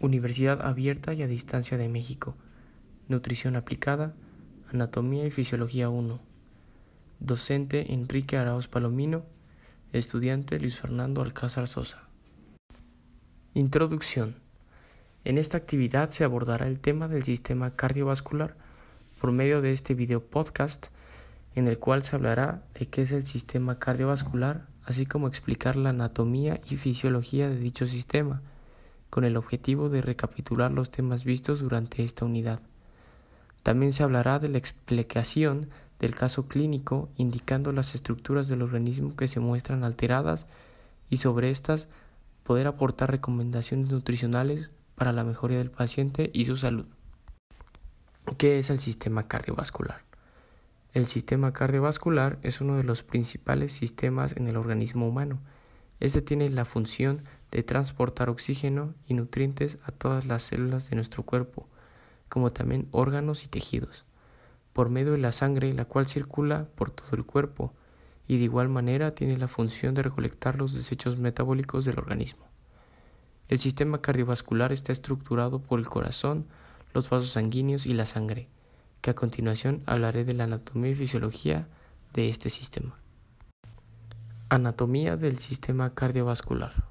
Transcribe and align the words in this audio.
Universidad 0.00 0.64
Abierta 0.64 1.12
y 1.12 1.22
a 1.22 1.26
Distancia 1.26 1.76
de 1.76 1.88
México. 1.88 2.36
Nutrición 3.08 3.56
aplicada. 3.56 4.14
Anatomía 4.72 5.26
y 5.26 5.32
Fisiología 5.32 5.88
1. 5.88 6.20
Docente 7.18 7.92
Enrique 7.92 8.36
Arauz 8.36 8.68
Palomino. 8.68 9.24
Estudiante 9.92 10.60
Luis 10.60 10.78
Fernando 10.78 11.20
Alcázar 11.20 11.66
Sosa. 11.66 12.04
Introducción. 13.54 14.36
En 15.24 15.36
esta 15.36 15.56
actividad 15.56 16.10
se 16.10 16.22
abordará 16.22 16.68
el 16.68 16.78
tema 16.78 17.08
del 17.08 17.24
sistema 17.24 17.74
cardiovascular 17.74 18.56
por 19.20 19.32
medio 19.32 19.62
de 19.62 19.72
este 19.72 19.94
video 19.94 20.22
podcast 20.22 20.86
en 21.56 21.66
el 21.66 21.80
cual 21.80 22.04
se 22.04 22.14
hablará 22.14 22.62
de 22.78 22.86
qué 22.86 23.02
es 23.02 23.10
el 23.10 23.24
sistema 23.24 23.80
cardiovascular, 23.80 24.68
así 24.84 25.06
como 25.06 25.26
explicar 25.26 25.74
la 25.74 25.90
anatomía 25.90 26.60
y 26.70 26.76
fisiología 26.76 27.48
de 27.48 27.58
dicho 27.58 27.84
sistema 27.84 28.42
con 29.10 29.24
el 29.24 29.36
objetivo 29.36 29.88
de 29.88 30.02
recapitular 30.02 30.70
los 30.70 30.90
temas 30.90 31.24
vistos 31.24 31.60
durante 31.60 32.02
esta 32.02 32.24
unidad. 32.24 32.60
También 33.62 33.92
se 33.92 34.02
hablará 34.02 34.38
de 34.38 34.48
la 34.48 34.58
explicación 34.58 35.68
del 35.98 36.14
caso 36.14 36.46
clínico 36.46 37.08
indicando 37.16 37.72
las 37.72 37.94
estructuras 37.94 38.48
del 38.48 38.62
organismo 38.62 39.16
que 39.16 39.28
se 39.28 39.40
muestran 39.40 39.84
alteradas 39.84 40.46
y 41.10 41.18
sobre 41.18 41.50
estas 41.50 41.88
poder 42.44 42.66
aportar 42.66 43.10
recomendaciones 43.10 43.90
nutricionales 43.90 44.70
para 44.94 45.12
la 45.12 45.24
mejoría 45.24 45.58
del 45.58 45.70
paciente 45.70 46.30
y 46.32 46.44
su 46.44 46.56
salud. 46.56 46.86
¿Qué 48.36 48.58
es 48.58 48.70
el 48.70 48.78
sistema 48.78 49.26
cardiovascular? 49.26 50.02
El 50.94 51.06
sistema 51.06 51.52
cardiovascular 51.52 52.38
es 52.42 52.60
uno 52.60 52.76
de 52.76 52.84
los 52.84 53.02
principales 53.02 53.72
sistemas 53.72 54.36
en 54.36 54.48
el 54.48 54.56
organismo 54.56 55.08
humano. 55.08 55.40
Este 56.00 56.22
tiene 56.22 56.48
la 56.48 56.64
función 56.64 57.24
de 57.50 57.62
transportar 57.62 58.28
oxígeno 58.28 58.94
y 59.06 59.14
nutrientes 59.14 59.78
a 59.84 59.92
todas 59.92 60.26
las 60.26 60.42
células 60.42 60.90
de 60.90 60.96
nuestro 60.96 61.22
cuerpo, 61.22 61.66
como 62.28 62.52
también 62.52 62.88
órganos 62.90 63.44
y 63.44 63.48
tejidos, 63.48 64.04
por 64.72 64.90
medio 64.90 65.12
de 65.12 65.18
la 65.18 65.32
sangre, 65.32 65.72
la 65.72 65.86
cual 65.86 66.06
circula 66.06 66.68
por 66.74 66.90
todo 66.90 67.10
el 67.12 67.24
cuerpo, 67.24 67.72
y 68.26 68.36
de 68.36 68.44
igual 68.44 68.68
manera 68.68 69.14
tiene 69.14 69.38
la 69.38 69.48
función 69.48 69.94
de 69.94 70.02
recolectar 70.02 70.56
los 70.56 70.74
desechos 70.74 71.18
metabólicos 71.18 71.84
del 71.84 71.98
organismo. 71.98 72.46
El 73.48 73.58
sistema 73.58 74.02
cardiovascular 74.02 74.72
está 74.72 74.92
estructurado 74.92 75.60
por 75.60 75.78
el 75.78 75.88
corazón, 75.88 76.46
los 76.92 77.08
vasos 77.08 77.30
sanguíneos 77.30 77.86
y 77.86 77.94
la 77.94 78.04
sangre, 78.04 78.48
que 79.00 79.10
a 79.10 79.14
continuación 79.14 79.82
hablaré 79.86 80.24
de 80.24 80.34
la 80.34 80.44
anatomía 80.44 80.90
y 80.90 80.94
fisiología 80.94 81.68
de 82.12 82.28
este 82.28 82.50
sistema. 82.50 82.98
Anatomía 84.50 85.16
del 85.16 85.38
sistema 85.38 85.94
cardiovascular. 85.94 86.87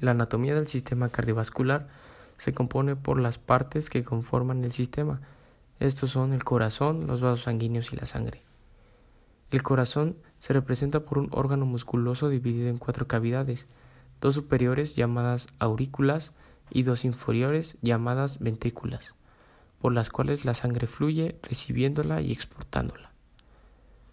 La 0.00 0.10
anatomía 0.10 0.54
del 0.54 0.66
sistema 0.66 1.08
cardiovascular 1.08 1.88
se 2.36 2.52
compone 2.52 2.96
por 2.96 3.20
las 3.20 3.38
partes 3.38 3.90
que 3.90 4.04
conforman 4.04 4.64
el 4.64 4.72
sistema. 4.72 5.20
Estos 5.80 6.10
son 6.10 6.32
el 6.32 6.44
corazón, 6.44 7.06
los 7.06 7.20
vasos 7.20 7.42
sanguíneos 7.42 7.92
y 7.92 7.96
la 7.96 8.06
sangre. 8.06 8.42
El 9.50 9.62
corazón 9.62 10.16
se 10.38 10.52
representa 10.52 11.04
por 11.04 11.18
un 11.18 11.28
órgano 11.30 11.64
musculoso 11.64 12.28
dividido 12.28 12.68
en 12.68 12.78
cuatro 12.78 13.06
cavidades, 13.06 13.66
dos 14.20 14.34
superiores 14.34 14.96
llamadas 14.96 15.46
aurículas 15.58 16.32
y 16.70 16.82
dos 16.82 17.04
inferiores 17.04 17.76
llamadas 17.82 18.38
ventrículas, 18.40 19.14
por 19.80 19.92
las 19.92 20.10
cuales 20.10 20.44
la 20.44 20.54
sangre 20.54 20.86
fluye 20.86 21.38
recibiéndola 21.42 22.20
y 22.20 22.32
exportándola. 22.32 23.12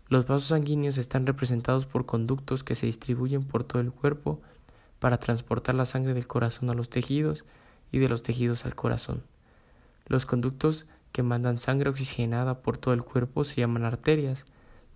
Los 0.10 0.28
vasos 0.28 0.50
sanguíneos 0.50 0.98
están 0.98 1.26
representados 1.26 1.86
por 1.86 2.06
conductos 2.06 2.64
que 2.64 2.76
se 2.76 2.86
distribuyen 2.86 3.44
por 3.44 3.64
todo 3.64 3.82
el 3.82 3.92
cuerpo 3.92 4.42
para 5.02 5.18
transportar 5.18 5.74
la 5.74 5.88
sangre 5.88 6.14
del 6.14 6.28
corazón 6.28 6.70
a 6.70 6.76
los 6.76 6.92
tejidos 6.92 7.44
y 7.92 7.98
de 7.98 8.08
los 8.08 8.22
tejidos 8.22 8.66
al 8.66 8.76
corazón. 8.76 9.24
Los 10.06 10.28
conductos 10.28 10.86
que 11.12 11.24
mandan 11.24 11.58
sangre 11.58 11.90
oxigenada 11.90 12.62
por 12.62 12.78
todo 12.78 12.94
el 12.94 13.04
cuerpo 13.04 13.44
se 13.44 13.62
llaman 13.62 13.84
arterias, 13.84 14.46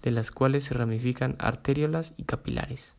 de 0.03 0.11
las 0.11 0.29
cuales 0.29 0.65
se 0.65 0.75
ramifican 0.75 1.35
arteriolas 1.39 2.13
y 2.17 2.23
capilares. 2.25 2.93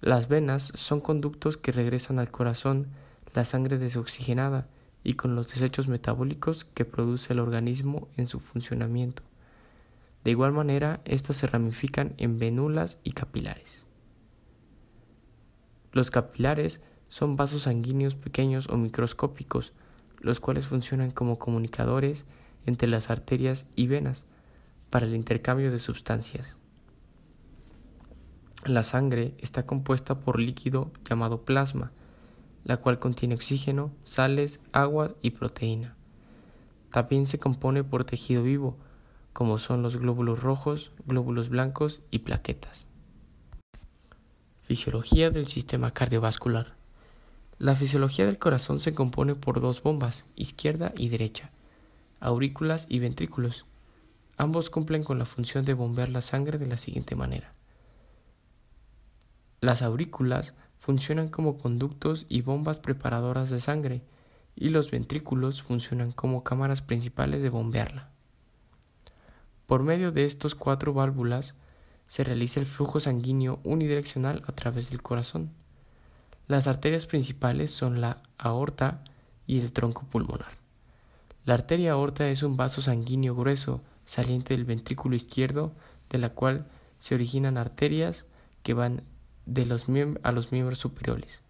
Las 0.00 0.26
venas 0.26 0.72
son 0.74 1.02
conductos 1.02 1.58
que 1.58 1.70
regresan 1.70 2.18
al 2.18 2.30
corazón 2.30 2.88
la 3.34 3.44
sangre 3.44 3.76
desoxigenada 3.76 4.68
y 5.04 5.14
con 5.14 5.36
los 5.36 5.48
desechos 5.48 5.86
metabólicos 5.86 6.64
que 6.64 6.86
produce 6.86 7.34
el 7.34 7.40
organismo 7.40 8.08
en 8.16 8.26
su 8.26 8.40
funcionamiento. 8.40 9.22
De 10.24 10.30
igual 10.30 10.52
manera, 10.52 11.02
éstas 11.04 11.36
se 11.36 11.46
ramifican 11.46 12.14
en 12.16 12.38
venulas 12.38 12.98
y 13.04 13.12
capilares. 13.12 13.86
Los 15.92 16.10
capilares 16.10 16.80
son 17.08 17.36
vasos 17.36 17.64
sanguíneos 17.64 18.14
pequeños 18.14 18.68
o 18.68 18.76
microscópicos, 18.78 19.72
los 20.20 20.40
cuales 20.40 20.66
funcionan 20.66 21.10
como 21.10 21.38
comunicadores 21.38 22.24
entre 22.64 22.88
las 22.88 23.10
arterias 23.10 23.66
y 23.76 23.86
venas 23.86 24.24
para 24.88 25.06
el 25.06 25.14
intercambio 25.14 25.70
de 25.70 25.78
sustancias. 25.78 26.58
La 28.64 28.82
sangre 28.82 29.34
está 29.38 29.66
compuesta 29.66 30.20
por 30.20 30.38
líquido 30.38 30.92
llamado 31.04 31.44
plasma, 31.44 31.90
la 32.64 32.76
cual 32.76 32.98
contiene 32.98 33.34
oxígeno, 33.34 33.92
sales, 34.04 34.60
agua 34.72 35.14
y 35.20 35.30
proteína. 35.30 35.96
También 36.92 37.26
se 37.26 37.38
compone 37.38 37.82
por 37.82 38.04
tejido 38.04 38.42
vivo, 38.42 38.76
como 39.32 39.58
son 39.58 39.82
los 39.82 39.96
glóbulos 39.96 40.42
rojos, 40.42 40.92
glóbulos 41.06 41.48
blancos 41.48 42.02
y 42.10 42.20
plaquetas. 42.20 42.91
Fisiología 44.72 45.28
del 45.28 45.44
sistema 45.44 45.90
cardiovascular. 45.90 46.76
La 47.58 47.76
fisiología 47.76 48.24
del 48.24 48.38
corazón 48.38 48.80
se 48.80 48.94
compone 48.94 49.34
por 49.34 49.60
dos 49.60 49.82
bombas, 49.82 50.24
izquierda 50.34 50.94
y 50.96 51.10
derecha, 51.10 51.50
aurículas 52.20 52.86
y 52.88 52.98
ventrículos. 52.98 53.66
Ambos 54.38 54.70
cumplen 54.70 55.02
con 55.02 55.18
la 55.18 55.26
función 55.26 55.66
de 55.66 55.74
bombear 55.74 56.08
la 56.08 56.22
sangre 56.22 56.56
de 56.56 56.68
la 56.68 56.78
siguiente 56.78 57.14
manera. 57.14 57.52
Las 59.60 59.82
aurículas 59.82 60.54
funcionan 60.78 61.28
como 61.28 61.58
conductos 61.58 62.24
y 62.30 62.40
bombas 62.40 62.78
preparadoras 62.78 63.50
de 63.50 63.60
sangre, 63.60 64.00
y 64.56 64.70
los 64.70 64.90
ventrículos 64.90 65.60
funcionan 65.60 66.12
como 66.12 66.44
cámaras 66.44 66.80
principales 66.80 67.42
de 67.42 67.50
bombearla. 67.50 68.08
Por 69.66 69.82
medio 69.82 70.12
de 70.12 70.24
estos 70.24 70.54
cuatro 70.54 70.94
válvulas, 70.94 71.56
se 72.12 72.24
realiza 72.24 72.60
el 72.60 72.66
flujo 72.66 73.00
sanguíneo 73.00 73.58
unidireccional 73.64 74.42
a 74.46 74.52
través 74.52 74.90
del 74.90 75.00
corazón. 75.00 75.50
Las 76.46 76.66
arterias 76.66 77.06
principales 77.06 77.70
son 77.70 78.02
la 78.02 78.22
aorta 78.36 79.02
y 79.46 79.60
el 79.60 79.72
tronco 79.72 80.04
pulmonar. 80.04 80.58
La 81.46 81.54
arteria 81.54 81.92
aorta 81.92 82.28
es 82.28 82.42
un 82.42 82.58
vaso 82.58 82.82
sanguíneo 82.82 83.34
grueso 83.34 83.80
saliente 84.04 84.52
del 84.52 84.66
ventrículo 84.66 85.16
izquierdo, 85.16 85.72
de 86.10 86.18
la 86.18 86.28
cual 86.28 86.66
se 86.98 87.14
originan 87.14 87.56
arterias 87.56 88.26
que 88.62 88.74
van 88.74 89.04
de 89.46 89.64
los 89.64 89.86
a 90.22 90.32
los 90.32 90.52
miembros 90.52 90.80
superiores 90.80 91.40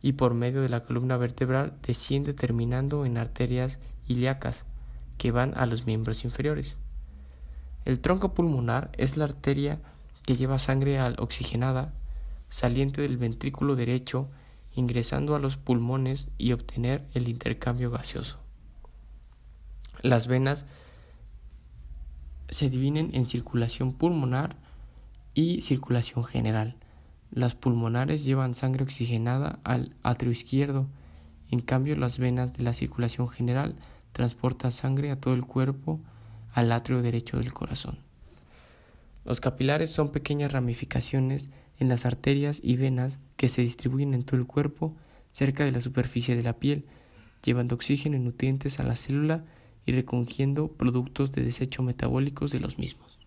y 0.00 0.12
por 0.12 0.34
medio 0.34 0.62
de 0.62 0.68
la 0.68 0.84
columna 0.84 1.16
vertebral 1.16 1.76
desciende 1.82 2.32
terminando 2.32 3.04
en 3.04 3.18
arterias 3.18 3.80
ilíacas 4.06 4.66
que 5.16 5.32
van 5.32 5.52
a 5.56 5.66
los 5.66 5.84
miembros 5.84 6.22
inferiores. 6.22 6.78
El 7.84 8.00
tronco 8.00 8.34
pulmonar 8.34 8.90
es 8.96 9.16
la 9.16 9.24
arteria 9.24 9.80
que 10.26 10.36
lleva 10.36 10.58
sangre 10.58 10.98
al 10.98 11.16
oxigenada 11.18 11.94
saliente 12.48 13.02
del 13.02 13.16
ventrículo 13.16 13.76
derecho 13.76 14.28
ingresando 14.74 15.34
a 15.34 15.38
los 15.38 15.56
pulmones 15.56 16.30
y 16.38 16.52
obtener 16.52 17.06
el 17.14 17.28
intercambio 17.28 17.90
gaseoso. 17.90 18.38
Las 20.02 20.28
venas 20.28 20.66
se 22.48 22.70
dividen 22.70 23.10
en 23.14 23.26
circulación 23.26 23.92
pulmonar 23.92 24.56
y 25.34 25.60
circulación 25.62 26.24
general. 26.24 26.76
Las 27.30 27.54
pulmonares 27.54 28.24
llevan 28.24 28.54
sangre 28.54 28.84
oxigenada 28.84 29.58
al 29.64 29.94
atrio 30.02 30.30
izquierdo, 30.30 30.86
en 31.50 31.60
cambio 31.60 31.96
las 31.96 32.18
venas 32.18 32.52
de 32.54 32.62
la 32.62 32.72
circulación 32.72 33.28
general 33.28 33.76
transportan 34.12 34.70
sangre 34.70 35.10
a 35.10 35.20
todo 35.20 35.34
el 35.34 35.44
cuerpo 35.44 36.00
al 36.52 36.72
atrio 36.72 37.02
derecho 37.02 37.38
del 37.38 37.52
corazón. 37.52 37.98
Los 39.24 39.40
capilares 39.40 39.90
son 39.90 40.10
pequeñas 40.10 40.52
ramificaciones 40.52 41.50
en 41.78 41.88
las 41.88 42.06
arterias 42.06 42.60
y 42.62 42.76
venas 42.76 43.20
que 43.36 43.48
se 43.48 43.62
distribuyen 43.62 44.14
en 44.14 44.24
todo 44.24 44.40
el 44.40 44.46
cuerpo 44.46 44.96
cerca 45.30 45.64
de 45.64 45.72
la 45.72 45.80
superficie 45.80 46.34
de 46.34 46.42
la 46.42 46.54
piel, 46.54 46.86
llevando 47.44 47.74
oxígeno 47.74 48.16
y 48.16 48.20
nutrientes 48.20 48.80
a 48.80 48.82
la 48.82 48.96
célula 48.96 49.44
y 49.86 49.92
recogiendo 49.92 50.68
productos 50.68 51.32
de 51.32 51.44
desecho 51.44 51.82
metabólicos 51.82 52.50
de 52.50 52.60
los 52.60 52.78
mismos. 52.78 53.26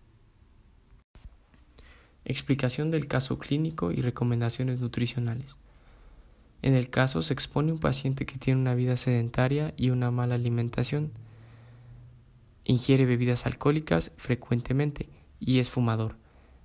Explicación 2.24 2.90
del 2.90 3.08
caso 3.08 3.38
clínico 3.38 3.90
y 3.90 4.00
recomendaciones 4.00 4.80
nutricionales. 4.80 5.56
En 6.62 6.74
el 6.74 6.88
caso 6.90 7.22
se 7.22 7.32
expone 7.32 7.72
un 7.72 7.78
paciente 7.78 8.26
que 8.26 8.38
tiene 8.38 8.60
una 8.60 8.74
vida 8.76 8.96
sedentaria 8.96 9.74
y 9.76 9.90
una 9.90 10.12
mala 10.12 10.36
alimentación, 10.36 11.10
Ingiere 12.64 13.06
bebidas 13.06 13.46
alcohólicas 13.46 14.12
frecuentemente 14.16 15.08
y 15.40 15.58
es 15.58 15.70
fumador, 15.70 16.16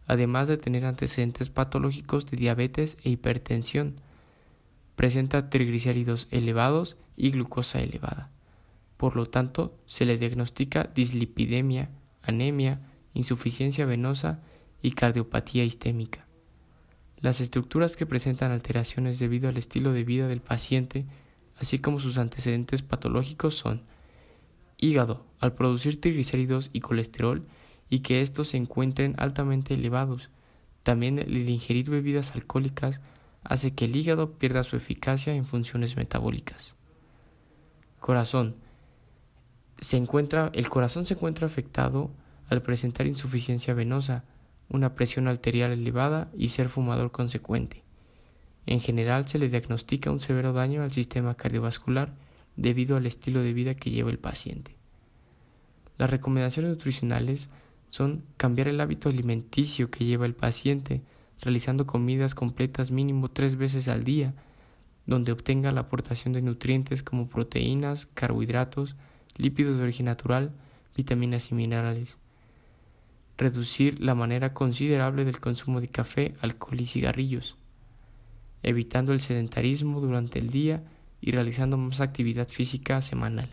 además 0.06 0.48
de 0.48 0.58
tener 0.58 0.86
antecedentes 0.86 1.50
patológicos 1.50 2.26
de 2.28 2.38
diabetes 2.38 2.98
e 3.04 3.10
hipertensión. 3.10 4.00
presenta 4.96 5.52
triglicéridos 5.52 6.28
elevados 6.32 6.98
y 7.16 7.30
glucosa 7.30 7.82
elevada. 7.82 8.32
Por 8.98 9.16
lo 9.16 9.28
tanto, 9.28 9.78
se 9.86 10.06
le 10.06 10.18
diagnostica 10.18 10.90
dislipidemia, 10.96 11.90
anemia, 12.24 12.82
insuficiencia 13.14 13.86
venosa 13.86 14.40
y 14.82 14.92
cardiopatía 14.92 15.64
istémica. 15.64 16.26
Las 17.20 17.42
estructuras 17.42 17.96
que 17.96 18.06
presentan 18.06 18.52
alteraciones 18.52 19.20
debido 19.20 19.50
al 19.50 19.58
estilo 19.58 19.94
de 19.94 20.04
vida 20.04 20.28
del 20.28 20.42
paciente, 20.42 21.06
así 21.58 21.80
como 21.80 22.00
sus 22.00 22.18
antecedentes 22.18 22.82
patológicos 22.82 23.56
son 23.56 23.84
hígado, 24.78 25.26
al 25.40 25.54
producir 25.54 26.00
triglicéridos 26.00 26.70
y 26.74 26.80
colesterol, 26.80 27.46
y 27.90 28.00
que 28.00 28.22
estos 28.22 28.50
se 28.50 28.58
encuentren 28.58 29.16
altamente 29.18 29.74
elevados. 29.74 30.30
También 30.84 31.20
el 31.20 31.50
ingerir 31.50 31.90
bebidas 31.90 32.34
alcohólicas 32.36 33.02
hace 33.44 33.74
que 33.74 33.86
el 33.86 33.96
hígado 33.96 34.34
pierda 34.34 34.64
su 34.64 34.76
eficacia 34.76 35.34
en 35.34 35.46
funciones 35.46 35.96
metabólicas. 35.96 36.76
Corazón. 38.00 38.56
Se 39.80 39.96
encuentra, 39.96 40.52
el 40.54 40.70
corazón 40.70 41.06
se 41.06 41.14
encuentra 41.14 41.46
afectado 41.46 42.12
al 42.50 42.62
presentar 42.62 43.06
insuficiencia 43.06 43.74
venosa, 43.74 44.24
una 44.70 44.96
presión 44.96 45.28
arterial 45.28 45.72
elevada 45.72 46.30
y 46.36 46.50
ser 46.50 46.68
fumador 46.68 47.12
consecuente. 47.12 47.84
En 48.66 48.80
general 48.80 49.28
se 49.28 49.40
le 49.40 49.50
diagnostica 49.50 50.12
un 50.12 50.20
severo 50.20 50.52
daño 50.52 50.84
al 50.84 50.92
sistema 50.92 51.36
cardiovascular 51.36 52.14
debido 52.58 52.98
al 52.98 53.06
estilo 53.06 53.42
de 53.42 53.54
vida 53.54 53.76
que 53.76 53.92
lleva 53.92 54.10
el 54.10 54.20
paciente. 54.20 54.76
Las 55.98 56.10
recomendaciones 56.10 56.72
nutricionales 56.72 57.50
son 57.90 58.24
cambiar 58.36 58.68
el 58.68 58.82
hábito 58.82 59.10
alimenticio 59.10 59.90
que 59.90 60.06
lleva 60.06 60.26
el 60.26 60.36
paciente, 60.36 61.02
realizando 61.42 61.88
comidas 61.88 62.36
completas 62.36 62.92
mínimo 62.92 63.30
tres 63.30 63.56
veces 63.56 63.88
al 63.88 64.04
día, 64.04 64.34
donde 65.06 65.32
obtenga 65.32 65.72
la 65.72 65.82
aportación 65.82 66.34
de 66.34 66.42
nutrientes 66.42 67.02
como 67.02 67.30
proteínas, 67.30 68.08
carbohidratos, 68.08 68.96
lípidos 69.38 69.78
de 69.78 69.84
origen 69.84 70.08
natural, 70.08 70.52
vitaminas 70.96 71.52
y 71.52 71.56
minerales. 71.56 72.18
Reducir 73.38 74.02
la 74.02 74.16
manera 74.16 74.54
considerable 74.54 75.24
del 75.24 75.40
consumo 75.40 75.80
de 75.80 75.88
café, 75.88 76.34
alcohol 76.42 76.82
y 76.82 76.88
cigarrillos, 76.88 77.56
evitando 78.64 79.14
el 79.14 79.22
sedentarismo 79.22 80.02
durante 80.02 80.40
el 80.40 80.50
día 80.50 80.84
y 81.22 81.32
realizando 81.32 81.78
más 81.78 82.02
actividad 82.02 82.48
física 82.48 83.02
semanal, 83.02 83.50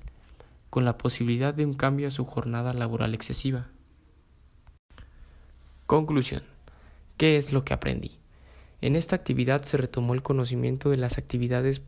con 0.71 0.85
la 0.85 0.99
posibilidad 0.99 1.55
de 1.55 1.67
un 1.67 1.75
cambio 1.75 2.09
a 2.09 2.11
su 2.11 2.25
jornada 2.25 2.73
laboral 2.73 3.15
excesiva. 3.15 3.69
Conclusión. 5.87 6.43
¿Qué 7.17 7.37
es 7.37 7.53
lo 7.53 7.65
que 7.65 7.75
aprendí? 7.75 8.19
En 8.81 8.97
esta 8.97 9.17
actividad 9.17 9.63
se 9.63 9.77
retomó 9.77 10.15
el 10.15 10.23
conocimiento 10.23 10.91
de 10.91 10.97
las 10.97 11.17
actividades 11.17 11.83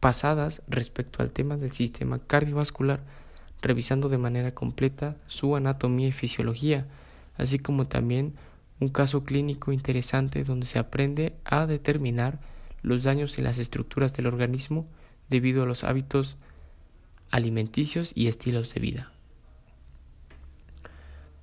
pasadas 0.00 0.62
respecto 0.68 1.22
al 1.22 1.32
tema 1.32 1.56
del 1.56 1.70
sistema 1.70 2.18
cardiovascular, 2.18 3.02
revisando 3.62 4.08
de 4.08 4.18
manera 4.18 4.54
completa 4.54 5.16
su 5.26 5.56
anatomía 5.56 6.08
y 6.08 6.12
fisiología, 6.12 6.86
así 7.36 7.58
como 7.58 7.86
también 7.86 8.34
un 8.78 8.88
caso 8.88 9.24
clínico 9.24 9.72
interesante 9.72 10.44
donde 10.44 10.66
se 10.66 10.78
aprende 10.78 11.34
a 11.44 11.66
determinar 11.66 12.38
los 12.82 13.02
daños 13.02 13.38
en 13.38 13.44
las 13.44 13.58
estructuras 13.58 14.14
del 14.14 14.26
organismo 14.26 14.86
debido 15.28 15.62
a 15.62 15.66
los 15.66 15.84
hábitos 15.84 16.36
alimenticios 17.30 18.12
y 18.14 18.28
estilos 18.28 18.72
de 18.74 18.80
vida. 18.80 19.12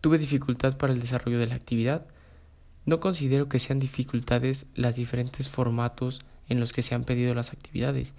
Tuve 0.01 0.18
dificultad 0.18 0.77
para 0.77 0.94
el 0.94 1.00
desarrollo 1.00 1.39
de 1.39 1.47
la 1.47 1.56
actividad. 1.56 2.06
No 2.85 3.00
considero 3.00 3.47
que 3.47 3.59
sean 3.59 3.80
dificultades 3.80 4.65
las 4.75 4.95
diferentes 4.95 5.50
formatos 5.50 6.19
en 6.50 6.59
los 6.59 6.74
que 6.74 6.81
se 6.81 6.95
han 6.95 7.06
pedido 7.06 7.33
las 7.33 7.53
actividades, 7.53 8.13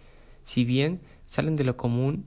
si 0.44 0.64
bien 0.64 1.00
salen 1.26 1.56
de 1.56 1.64
lo 1.64 1.76
común 1.76 2.26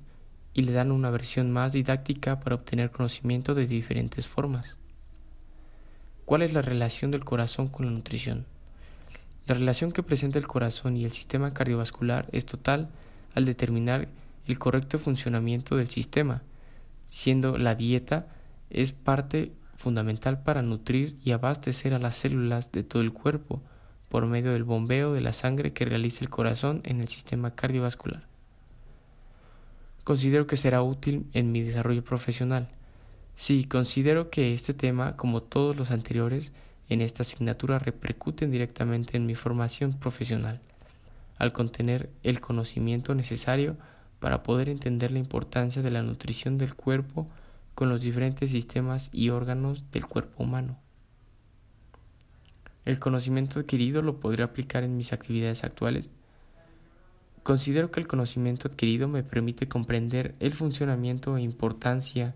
y 0.54 0.64
le 0.64 0.72
dan 0.72 0.92
una 0.92 1.10
versión 1.10 1.52
más 1.52 1.72
didáctica 1.72 2.40
para 2.40 2.56
obtener 2.56 2.92
conocimiento 2.92 3.56
de 3.56 3.68
diferentes 3.68 4.28
formas. 4.28 4.76
¿Cuál 6.26 6.42
es 6.42 6.54
la 6.54 6.62
relación 6.62 7.10
del 7.10 7.24
corazón 7.24 7.68
con 7.68 7.86
la 7.86 7.92
nutrición? 7.92 8.46
La 9.48 9.56
relación 9.56 9.92
que 9.92 10.04
presenta 10.04 10.38
el 10.40 10.46
corazón 10.46 10.98
y 10.98 11.06
el 11.06 11.12
sistema 11.12 11.54
cardiovascular 11.54 12.28
es 12.32 12.46
total 12.46 12.90
al 13.36 13.46
determinar 13.46 14.08
el 14.48 14.60
correcto 14.60 15.00
funcionamiento 15.00 15.76
del 15.76 15.88
sistema, 15.88 16.44
siendo 17.10 17.58
la 17.58 17.76
dieta 17.76 18.28
es 18.70 18.92
parte 18.92 19.54
fundamental 19.76 20.42
para 20.42 20.62
nutrir 20.62 21.18
y 21.24 21.32
abastecer 21.32 21.94
a 21.94 22.00
las 22.00 22.16
células 22.16 22.72
de 22.72 22.84
todo 22.84 23.02
el 23.02 23.14
cuerpo 23.14 23.62
por 24.10 24.26
medio 24.26 24.54
del 24.54 24.64
bombeo 24.64 25.14
de 25.14 25.22
la 25.22 25.34
sangre 25.34 25.74
que 25.74 25.86
realiza 25.86 26.24
el 26.24 26.30
corazón 26.30 26.82
en 26.84 27.02
el 27.02 27.08
sistema 27.08 27.56
cardiovascular. 27.56 28.24
Considero 30.04 30.48
que 30.48 30.58
será 30.58 30.82
útil 30.82 31.28
en 31.34 31.52
mi 31.52 31.62
desarrollo 31.62 32.04
profesional. 32.04 32.70
Sí, 33.36 33.66
considero 33.66 34.30
que 34.30 34.54
este 34.54 34.74
tema, 34.74 35.18
como 35.18 35.44
todos 35.44 35.76
los 35.76 35.92
anteriores, 35.92 36.54
en 36.90 37.02
esta 37.02 37.24
asignatura 37.24 37.80
repercuten 37.80 38.50
directamente 38.50 39.18
en 39.18 39.26
mi 39.26 39.36
formación 39.36 39.94
profesional, 39.94 40.62
al 41.38 41.54
contener 41.54 42.10
el 42.24 42.42
conocimiento 42.42 43.14
necesario 43.16 43.78
para 44.20 44.44
poder 44.44 44.70
entender 44.70 45.12
la 45.12 45.20
importancia 45.20 45.82
de 45.82 45.92
la 45.92 46.02
nutrición 46.02 46.58
del 46.58 46.74
cuerpo 46.76 47.28
con 47.76 47.90
los 47.90 48.02
diferentes 48.02 48.52
sistemas 48.52 49.10
y 49.12 49.30
órganos 49.30 49.92
del 49.92 50.08
cuerpo 50.08 50.44
humano. 50.44 50.80
El 52.86 53.00
conocimiento 53.00 53.60
adquirido 53.60 54.02
lo 54.02 54.20
podré 54.20 54.44
aplicar 54.44 54.84
en 54.84 54.98
mis 54.98 55.14
actividades 55.14 55.64
actuales. 55.64 56.10
Considero 57.44 57.92
que 57.92 58.00
el 58.00 58.08
conocimiento 58.08 58.68
adquirido 58.68 59.08
me 59.08 59.24
permite 59.24 59.68
comprender 59.68 60.36
el 60.40 60.54
funcionamiento 60.54 61.38
e 61.38 61.42
importancia 61.42 62.34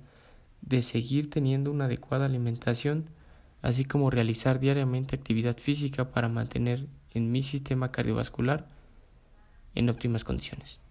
de 0.62 0.82
seguir 0.84 1.30
teniendo 1.30 1.72
una 1.72 1.86
adecuada 1.86 2.26
alimentación, 2.26 3.06
así 3.62 3.84
como 3.84 4.10
realizar 4.10 4.60
diariamente 4.60 5.16
actividad 5.16 5.58
física 5.58 6.12
para 6.12 6.30
mantener 6.30 6.86
en 7.14 7.32
mi 7.32 7.42
sistema 7.42 7.92
cardiovascular 7.92 8.68
en 9.76 9.90
óptimas 9.90 10.24
condiciones. 10.24 10.82